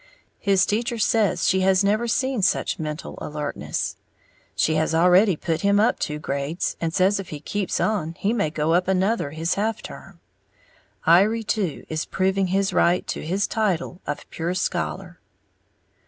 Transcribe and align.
His 0.39 0.65
teacher 0.65 0.97
says 0.97 1.47
she 1.47 1.59
has 1.61 1.83
never 1.83 2.07
seen 2.07 2.41
such 2.41 2.79
mental 2.79 3.19
alertness. 3.21 3.97
She 4.55 4.73
has 4.73 4.95
already 4.95 5.35
put 5.35 5.61
him 5.61 5.79
up 5.79 5.99
two 5.99 6.17
grades, 6.17 6.75
and 6.81 6.91
says 6.91 7.19
if 7.19 7.29
he 7.29 7.39
keeps 7.39 7.79
on 7.79 8.15
he 8.17 8.33
may 8.33 8.49
go 8.49 8.73
up 8.73 8.87
another 8.87 9.31
this 9.37 9.53
half 9.53 9.83
term. 9.83 10.19
Iry, 11.05 11.43
too, 11.43 11.85
is 11.87 12.05
proving 12.05 12.47
his 12.47 12.73
right 12.73 13.05
to 13.05 13.23
his 13.23 13.45
title 13.45 14.01
of 14.07 14.27
"pure 14.31 14.55
scholar." 14.55 15.19